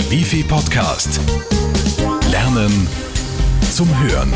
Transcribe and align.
Der 0.00 0.10
Wifi 0.10 0.42
Podcast. 0.42 1.20
Lernen 2.30 2.88
zum 3.70 3.86
Hören. 4.02 4.32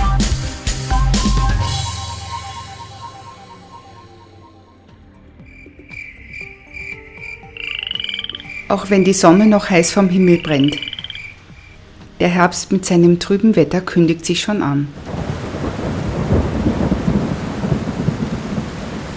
Auch 8.68 8.90
wenn 8.90 9.04
die 9.04 9.14
Sonne 9.14 9.46
noch 9.46 9.70
heiß 9.70 9.90
vom 9.90 10.10
Himmel 10.10 10.42
brennt. 10.42 10.76
Der 12.20 12.28
Herbst 12.28 12.70
mit 12.70 12.84
seinem 12.84 13.18
trüben 13.18 13.56
Wetter 13.56 13.80
kündigt 13.80 14.26
sich 14.26 14.42
schon 14.42 14.62
an. 14.62 14.88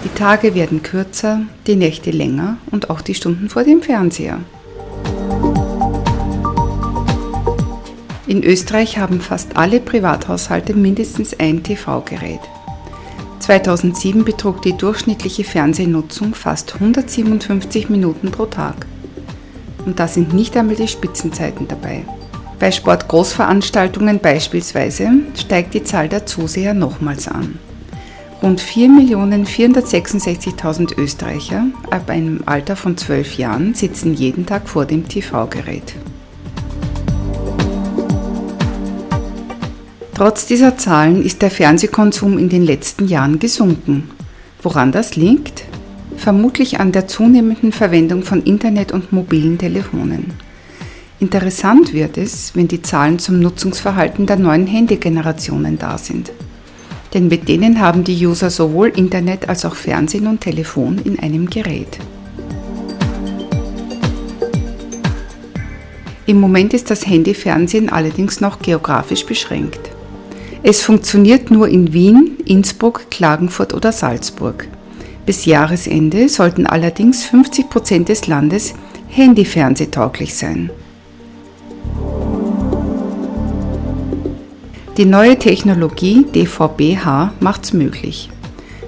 Die 0.02 0.14
Tage 0.18 0.54
werden 0.54 0.82
kürzer, 0.82 1.42
die 1.66 1.76
Nächte 1.76 2.10
länger 2.10 2.56
und 2.70 2.88
auch 2.88 3.02
die 3.02 3.14
Stunden 3.14 3.50
vor 3.50 3.64
dem 3.64 3.82
Fernseher. 3.82 4.40
In 8.28 8.44
Österreich 8.44 8.98
haben 8.98 9.20
fast 9.22 9.56
alle 9.56 9.80
Privathaushalte 9.80 10.74
mindestens 10.74 11.40
ein 11.40 11.62
TV-Gerät. 11.62 12.40
2007 13.40 14.22
betrug 14.22 14.60
die 14.60 14.76
durchschnittliche 14.76 15.44
Fernsehnutzung 15.44 16.34
fast 16.34 16.74
157 16.74 17.88
Minuten 17.88 18.30
pro 18.30 18.44
Tag. 18.44 18.86
Und 19.86 19.98
da 19.98 20.06
sind 20.06 20.34
nicht 20.34 20.54
einmal 20.58 20.76
die 20.76 20.88
Spitzenzeiten 20.88 21.66
dabei. 21.68 22.04
Bei 22.58 22.70
Sportgroßveranstaltungen 22.70 24.18
beispielsweise 24.18 25.10
steigt 25.34 25.72
die 25.72 25.84
Zahl 25.84 26.10
der 26.10 26.26
Zuseher 26.26 26.74
nochmals 26.74 27.28
an. 27.28 27.58
Rund 28.42 28.60
4.466.000 28.60 30.98
Österreicher 30.98 31.64
ab 31.90 32.10
einem 32.10 32.42
Alter 32.44 32.76
von 32.76 32.98
12 32.98 33.38
Jahren 33.38 33.74
sitzen 33.74 34.12
jeden 34.12 34.44
Tag 34.44 34.68
vor 34.68 34.84
dem 34.84 35.08
TV-Gerät. 35.08 35.94
Trotz 40.18 40.46
dieser 40.46 40.76
Zahlen 40.76 41.24
ist 41.24 41.42
der 41.42 41.50
Fernsehkonsum 41.52 42.38
in 42.38 42.48
den 42.48 42.64
letzten 42.64 43.06
Jahren 43.06 43.38
gesunken. 43.38 44.10
Woran 44.60 44.90
das 44.90 45.14
liegt? 45.14 45.62
Vermutlich 46.16 46.80
an 46.80 46.90
der 46.90 47.06
zunehmenden 47.06 47.70
Verwendung 47.70 48.24
von 48.24 48.42
Internet 48.42 48.90
und 48.90 49.12
mobilen 49.12 49.58
Telefonen. 49.58 50.32
Interessant 51.20 51.94
wird 51.94 52.18
es, 52.18 52.56
wenn 52.56 52.66
die 52.66 52.82
Zahlen 52.82 53.20
zum 53.20 53.38
Nutzungsverhalten 53.38 54.26
der 54.26 54.38
neuen 54.38 54.66
Handygenerationen 54.66 55.78
da 55.78 55.98
sind. 55.98 56.32
Denn 57.14 57.28
mit 57.28 57.48
denen 57.48 57.78
haben 57.78 58.02
die 58.02 58.26
User 58.26 58.50
sowohl 58.50 58.88
Internet 58.88 59.48
als 59.48 59.64
auch 59.64 59.76
Fernsehen 59.76 60.26
und 60.26 60.40
Telefon 60.40 60.98
in 61.04 61.20
einem 61.20 61.48
Gerät. 61.48 61.96
Im 66.26 66.40
Moment 66.40 66.74
ist 66.74 66.90
das 66.90 67.06
Handyfernsehen 67.06 67.88
allerdings 67.88 68.40
noch 68.40 68.58
geografisch 68.58 69.24
beschränkt. 69.24 69.92
Es 70.62 70.82
funktioniert 70.82 71.50
nur 71.50 71.68
in 71.68 71.92
Wien, 71.92 72.36
Innsbruck, 72.44 73.10
Klagenfurt 73.10 73.74
oder 73.74 73.92
Salzburg. 73.92 74.66
Bis 75.24 75.44
Jahresende 75.44 76.28
sollten 76.28 76.66
allerdings 76.66 77.24
50 77.26 77.70
Prozent 77.70 78.08
des 78.08 78.26
Landes 78.26 78.74
handyfernsehtauglich 79.08 80.34
sein. 80.34 80.70
Die 84.96 85.04
neue 85.04 85.38
Technologie 85.38 86.26
DVB-H 86.34 87.32
macht's 87.38 87.72
möglich. 87.72 88.30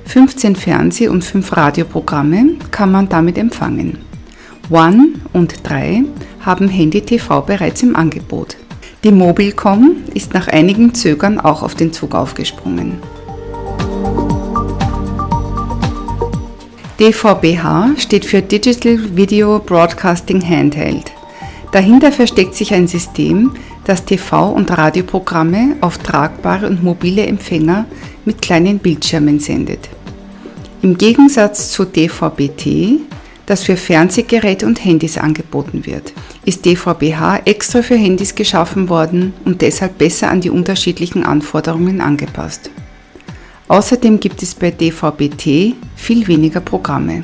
15 0.06 0.56
Fernseh- 0.56 1.08
und 1.08 1.22
5 1.22 1.56
Radioprogramme 1.56 2.56
kann 2.72 2.90
man 2.90 3.08
damit 3.08 3.38
empfangen. 3.38 3.98
One 4.70 5.10
und 5.32 5.54
3 5.62 6.02
haben 6.40 6.68
Handy-TV 6.68 7.42
bereits 7.42 7.84
im 7.84 7.94
Angebot. 7.94 8.56
Die 9.02 9.12
Mobilcom 9.12 9.96
ist 10.12 10.34
nach 10.34 10.46
einigem 10.48 10.92
Zögern 10.92 11.40
auch 11.40 11.62
auf 11.62 11.74
den 11.74 11.90
Zug 11.90 12.14
aufgesprungen. 12.14 12.98
DVB-H 16.98 17.92
steht 17.96 18.26
für 18.26 18.42
Digital 18.42 19.16
Video 19.16 19.58
Broadcasting 19.58 20.46
Handheld. 20.46 21.12
Dahinter 21.72 22.12
versteckt 22.12 22.54
sich 22.54 22.74
ein 22.74 22.88
System, 22.88 23.52
das 23.84 24.06
TV- 24.06 24.52
und 24.52 24.70
Radioprogramme 24.76 25.76
auf 25.80 25.96
tragbare 25.96 26.66
und 26.66 26.84
mobile 26.84 27.26
Empfänger 27.26 27.86
mit 28.26 28.42
kleinen 28.42 28.80
Bildschirmen 28.80 29.40
sendet. 29.40 29.88
Im 30.82 30.98
Gegensatz 30.98 31.70
zu 31.70 31.86
DVB-T, 31.86 32.98
das 33.46 33.62
für 33.62 33.78
Fernsehgeräte 33.78 34.66
und 34.66 34.84
Handys 34.84 35.16
angeboten 35.16 35.86
wird, 35.86 36.12
ist 36.50 36.64
DVB-H 36.64 37.42
extra 37.44 37.80
für 37.80 37.94
Handys 37.94 38.34
geschaffen 38.34 38.88
worden 38.88 39.34
und 39.44 39.62
deshalb 39.62 39.98
besser 39.98 40.32
an 40.32 40.40
die 40.40 40.50
unterschiedlichen 40.50 41.22
Anforderungen 41.22 42.00
angepasst. 42.00 42.70
Außerdem 43.68 44.18
gibt 44.18 44.42
es 44.42 44.56
bei 44.56 44.72
DVB-T 44.72 45.76
viel 45.94 46.26
weniger 46.26 46.58
Programme. 46.58 47.22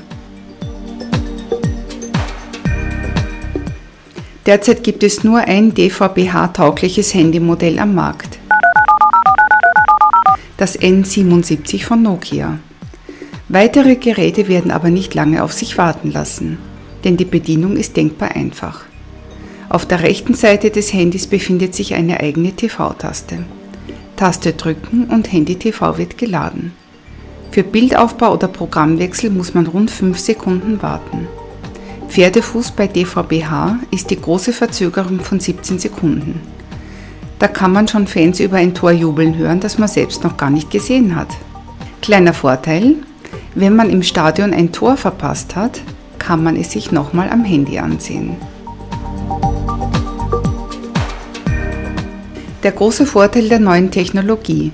Derzeit 4.46 4.84
gibt 4.84 5.02
es 5.02 5.24
nur 5.24 5.40
ein 5.40 5.74
DVB-H-taugliches 5.74 7.12
Handymodell 7.12 7.80
am 7.80 7.96
Markt. 7.96 8.38
Das 10.56 10.78
N77 10.78 11.84
von 11.84 12.00
Nokia. 12.00 12.60
Weitere 13.48 13.96
Geräte 13.96 14.46
werden 14.46 14.70
aber 14.70 14.90
nicht 14.90 15.14
lange 15.14 15.42
auf 15.42 15.52
sich 15.52 15.78
warten 15.78 16.12
lassen, 16.12 16.58
denn 17.02 17.16
die 17.16 17.24
Bedienung 17.24 17.76
ist 17.76 17.96
denkbar 17.96 18.36
einfach. 18.36 18.84
Auf 19.76 19.84
der 19.84 20.02
rechten 20.02 20.32
Seite 20.32 20.70
des 20.70 20.94
Handys 20.94 21.26
befindet 21.26 21.74
sich 21.74 21.92
eine 21.92 22.20
eigene 22.20 22.52
TV-Taste. 22.52 23.44
Taste 24.16 24.54
drücken 24.54 25.04
und 25.10 25.30
Handy 25.30 25.56
TV 25.56 25.98
wird 25.98 26.16
geladen. 26.16 26.72
Für 27.50 27.62
Bildaufbau 27.62 28.32
oder 28.32 28.48
Programmwechsel 28.48 29.28
muss 29.28 29.52
man 29.52 29.66
rund 29.66 29.90
5 29.90 30.18
Sekunden 30.18 30.80
warten. 30.80 31.28
Pferdefuß 32.08 32.70
bei 32.70 32.86
DVBH 32.86 33.80
ist 33.90 34.08
die 34.08 34.18
große 34.18 34.54
Verzögerung 34.54 35.20
von 35.20 35.40
17 35.40 35.78
Sekunden. 35.78 36.40
Da 37.38 37.46
kann 37.46 37.72
man 37.72 37.86
schon 37.86 38.06
Fans 38.06 38.40
über 38.40 38.56
ein 38.56 38.72
Tor 38.72 38.92
jubeln 38.92 39.36
hören, 39.36 39.60
das 39.60 39.76
man 39.76 39.88
selbst 39.88 40.24
noch 40.24 40.38
gar 40.38 40.48
nicht 40.48 40.70
gesehen 40.70 41.14
hat. 41.14 41.28
Kleiner 42.00 42.32
Vorteil, 42.32 42.94
wenn 43.54 43.76
man 43.76 43.90
im 43.90 44.02
Stadion 44.02 44.54
ein 44.54 44.72
Tor 44.72 44.96
verpasst 44.96 45.54
hat, 45.54 45.82
kann 46.18 46.42
man 46.42 46.56
es 46.56 46.72
sich 46.72 46.92
nochmal 46.92 47.28
am 47.28 47.44
Handy 47.44 47.78
ansehen. 47.78 48.36
Der 52.66 52.72
große 52.72 53.06
Vorteil 53.06 53.48
der 53.48 53.60
neuen 53.60 53.92
Technologie. 53.92 54.72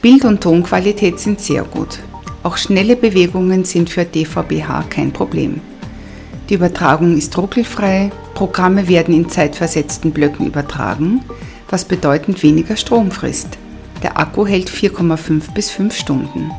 Bild- 0.00 0.24
und 0.24 0.40
Tonqualität 0.40 1.20
sind 1.20 1.38
sehr 1.38 1.64
gut. 1.64 1.98
Auch 2.42 2.56
schnelle 2.56 2.96
Bewegungen 2.96 3.66
sind 3.66 3.90
für 3.90 4.06
DVBH 4.06 4.84
kein 4.84 5.12
Problem. 5.12 5.60
Die 6.48 6.54
Übertragung 6.54 7.14
ist 7.14 7.36
ruckelfrei, 7.36 8.10
Programme 8.32 8.88
werden 8.88 9.14
in 9.14 9.28
zeitversetzten 9.28 10.12
Blöcken 10.12 10.46
übertragen, 10.46 11.20
was 11.68 11.84
bedeutend 11.84 12.42
weniger 12.42 12.74
Strom 12.74 13.10
frisst. 13.10 13.58
Der 14.02 14.18
Akku 14.18 14.46
hält 14.46 14.70
4,5 14.70 15.52
bis 15.52 15.70
5 15.70 15.94
Stunden. 15.94 16.50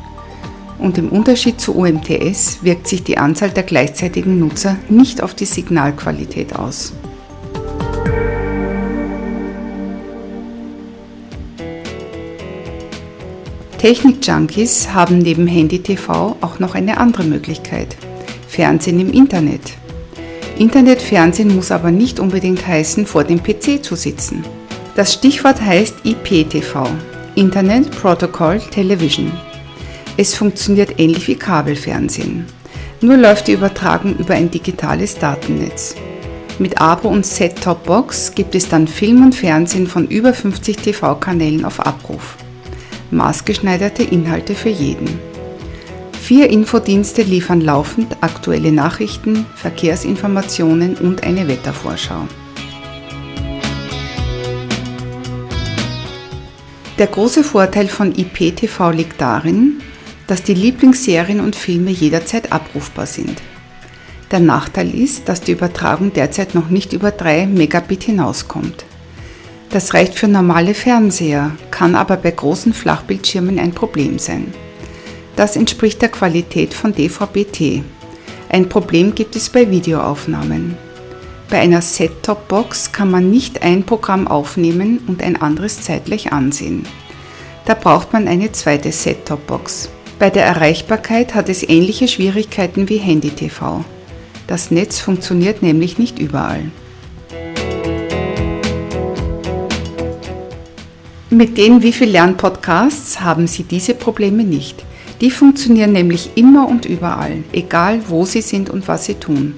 Und 0.78 0.96
im 0.96 1.08
Unterschied 1.08 1.60
zu 1.60 1.74
UMTS 1.74 2.62
wirkt 2.62 2.86
sich 2.86 3.02
die 3.02 3.18
Anzahl 3.18 3.50
der 3.50 3.64
gleichzeitigen 3.64 4.38
Nutzer 4.38 4.76
nicht 4.88 5.24
auf 5.24 5.34
die 5.34 5.44
Signalqualität 5.44 6.54
aus. 6.54 6.92
Technik-Junkies 13.78 14.92
haben 14.92 15.18
neben 15.18 15.46
Handy-TV 15.46 16.36
auch 16.40 16.58
noch 16.58 16.74
eine 16.74 16.98
andere 16.98 17.22
Möglichkeit. 17.22 17.96
Fernsehen 18.48 18.98
im 18.98 19.12
Internet. 19.12 19.60
Internetfernsehen 20.58 21.54
muss 21.54 21.70
aber 21.70 21.92
nicht 21.92 22.18
unbedingt 22.18 22.66
heißen, 22.66 23.06
vor 23.06 23.22
dem 23.22 23.40
PC 23.40 23.84
zu 23.84 23.94
sitzen. 23.94 24.44
Das 24.96 25.12
Stichwort 25.12 25.60
heißt 25.60 25.94
IPTV, 26.02 26.88
Internet 27.36 27.92
Protocol 27.92 28.58
Television. 28.58 29.30
Es 30.16 30.34
funktioniert 30.34 30.98
ähnlich 30.98 31.28
wie 31.28 31.36
Kabelfernsehen. 31.36 32.46
Nur 33.00 33.16
läuft 33.16 33.46
die 33.46 33.52
Übertragung 33.52 34.16
über 34.16 34.34
ein 34.34 34.50
digitales 34.50 35.16
Datennetz. 35.16 35.94
Mit 36.58 36.80
Abo 36.80 37.08
und 37.08 37.24
Set-Top-Box 37.24 38.32
gibt 38.34 38.56
es 38.56 38.68
dann 38.68 38.88
Film 38.88 39.22
und 39.22 39.36
Fernsehen 39.36 39.86
von 39.86 40.08
über 40.08 40.34
50 40.34 40.78
TV-Kanälen 40.78 41.64
auf 41.64 41.78
Abruf. 41.78 42.36
Maßgeschneiderte 43.10 44.02
Inhalte 44.02 44.54
für 44.54 44.68
jeden. 44.68 45.18
Vier 46.20 46.50
Infodienste 46.50 47.22
liefern 47.22 47.62
laufend 47.62 48.18
aktuelle 48.20 48.70
Nachrichten, 48.70 49.46
Verkehrsinformationen 49.54 50.96
und 50.96 51.22
eine 51.22 51.48
Wettervorschau. 51.48 52.28
Der 56.98 57.06
große 57.06 57.44
Vorteil 57.44 57.88
von 57.88 58.12
IPTV 58.14 58.90
liegt 58.90 59.20
darin, 59.20 59.80
dass 60.26 60.42
die 60.42 60.54
Lieblingsserien 60.54 61.40
und 61.40 61.56
Filme 61.56 61.90
jederzeit 61.90 62.52
abrufbar 62.52 63.06
sind. 63.06 63.40
Der 64.30 64.40
Nachteil 64.40 64.94
ist, 64.94 65.28
dass 65.28 65.40
die 65.40 65.52
Übertragung 65.52 66.12
derzeit 66.12 66.54
noch 66.54 66.68
nicht 66.68 66.92
über 66.92 67.10
3 67.10 67.46
Megabit 67.46 68.02
hinauskommt. 68.02 68.84
Das 69.70 69.92
reicht 69.92 70.14
für 70.14 70.28
normale 70.28 70.72
Fernseher, 70.74 71.52
kann 71.70 71.94
aber 71.94 72.16
bei 72.16 72.30
großen 72.30 72.72
Flachbildschirmen 72.72 73.58
ein 73.58 73.72
Problem 73.72 74.18
sein. 74.18 74.52
Das 75.36 75.56
entspricht 75.56 76.00
der 76.00 76.08
Qualität 76.08 76.72
von 76.72 76.94
DVB-T. 76.94 77.82
Ein 78.48 78.68
Problem 78.68 79.14
gibt 79.14 79.36
es 79.36 79.50
bei 79.50 79.70
Videoaufnahmen. 79.70 80.76
Bei 81.50 81.60
einer 81.60 81.82
Set-Top-Box 81.82 82.92
kann 82.92 83.10
man 83.10 83.30
nicht 83.30 83.62
ein 83.62 83.84
Programm 83.84 84.26
aufnehmen 84.26 85.00
und 85.06 85.22
ein 85.22 85.40
anderes 85.40 85.82
zeitgleich 85.82 86.32
ansehen. 86.32 86.86
Da 87.66 87.74
braucht 87.74 88.12
man 88.12 88.26
eine 88.26 88.52
zweite 88.52 88.90
Set-Top-Box. 88.90 89.90
Bei 90.18 90.30
der 90.30 90.46
Erreichbarkeit 90.46 91.34
hat 91.34 91.48
es 91.48 91.62
ähnliche 91.62 92.08
Schwierigkeiten 92.08 92.88
wie 92.88 92.96
Handy-TV. 92.96 93.84
Das 94.46 94.70
Netz 94.70 94.98
funktioniert 94.98 95.62
nämlich 95.62 95.98
nicht 95.98 96.18
überall. 96.18 96.70
Mit 101.38 101.56
den 101.56 101.84
Wie 101.84 101.92
viel 101.92 102.08
Lernpodcasts 102.08 103.20
haben 103.20 103.46
Sie 103.46 103.62
diese 103.62 103.94
Probleme 103.94 104.42
nicht. 104.42 104.84
Die 105.20 105.30
funktionieren 105.30 105.92
nämlich 105.92 106.30
immer 106.34 106.68
und 106.68 106.84
überall, 106.84 107.44
egal 107.52 108.00
wo 108.08 108.24
Sie 108.24 108.40
sind 108.40 108.68
und 108.68 108.88
was 108.88 109.04
Sie 109.04 109.14
tun. 109.14 109.54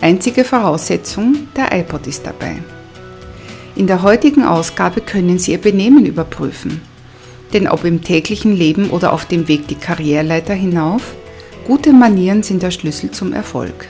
Einzige 0.00 0.42
Voraussetzung, 0.42 1.46
der 1.54 1.78
iPod 1.78 2.08
ist 2.08 2.26
dabei. 2.26 2.56
In 3.76 3.86
der 3.86 4.02
heutigen 4.02 4.42
Ausgabe 4.42 5.00
können 5.00 5.38
Sie 5.38 5.52
Ihr 5.52 5.58
Benehmen 5.58 6.06
überprüfen. 6.06 6.80
Denn 7.52 7.68
ob 7.68 7.84
im 7.84 8.02
täglichen 8.02 8.56
Leben 8.56 8.90
oder 8.90 9.12
auf 9.12 9.24
dem 9.24 9.46
Weg 9.46 9.68
die 9.68 9.76
Karriereleiter 9.76 10.54
hinauf, 10.54 11.14
gute 11.68 11.92
Manieren 11.92 12.42
sind 12.42 12.64
der 12.64 12.72
Schlüssel 12.72 13.12
zum 13.12 13.32
Erfolg. 13.32 13.86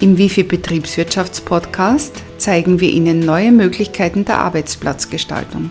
Im 0.00 0.18
Wifi 0.18 0.42
Betriebswirtschaftspodcast 0.42 2.23
zeigen 2.44 2.78
wir 2.78 2.90
Ihnen 2.90 3.20
neue 3.20 3.52
Möglichkeiten 3.52 4.26
der 4.26 4.38
Arbeitsplatzgestaltung. 4.40 5.70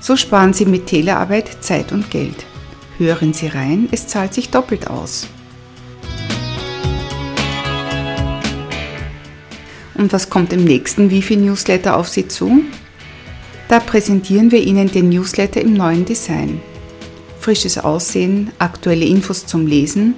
So 0.00 0.16
sparen 0.16 0.52
Sie 0.52 0.66
mit 0.66 0.84
Telearbeit 0.84 1.64
Zeit 1.64 1.92
und 1.92 2.10
Geld. 2.10 2.44
Hören 2.98 3.32
Sie 3.32 3.46
rein, 3.46 3.88
es 3.90 4.06
zahlt 4.06 4.34
sich 4.34 4.50
doppelt 4.50 4.90
aus. 4.90 5.26
Und 9.94 10.12
was 10.12 10.28
kommt 10.28 10.52
im 10.52 10.64
nächsten 10.64 11.10
Wifi-Newsletter 11.10 11.96
auf 11.96 12.08
Sie 12.08 12.28
zu? 12.28 12.60
Da 13.68 13.80
präsentieren 13.80 14.52
wir 14.52 14.62
Ihnen 14.62 14.90
den 14.90 15.08
Newsletter 15.08 15.62
im 15.62 15.72
neuen 15.72 16.04
Design. 16.04 16.60
Frisches 17.40 17.78
Aussehen, 17.78 18.50
aktuelle 18.58 19.06
Infos 19.06 19.46
zum 19.46 19.66
Lesen 19.66 20.16